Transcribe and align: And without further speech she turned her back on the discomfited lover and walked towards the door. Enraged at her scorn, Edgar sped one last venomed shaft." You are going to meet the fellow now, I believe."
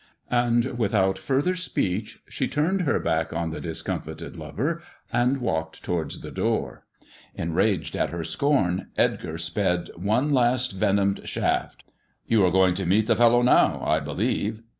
And 0.31 0.79
without 0.79 1.19
further 1.19 1.53
speech 1.53 2.23
she 2.27 2.47
turned 2.47 2.81
her 2.81 2.97
back 2.99 3.31
on 3.31 3.51
the 3.51 3.61
discomfited 3.61 4.35
lover 4.35 4.81
and 5.13 5.37
walked 5.37 5.83
towards 5.83 6.21
the 6.21 6.31
door. 6.31 6.87
Enraged 7.35 7.95
at 7.95 8.09
her 8.09 8.23
scorn, 8.23 8.87
Edgar 8.97 9.37
sped 9.37 9.91
one 9.95 10.31
last 10.33 10.71
venomed 10.71 11.29
shaft." 11.29 11.83
You 12.27 12.43
are 12.43 12.51
going 12.51 12.73
to 12.73 12.85
meet 12.87 13.05
the 13.05 13.15
fellow 13.15 13.43
now, 13.43 13.83
I 13.85 13.99
believe." 13.99 14.63